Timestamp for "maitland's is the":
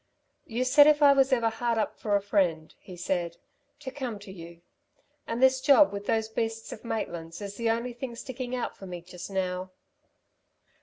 6.83-7.69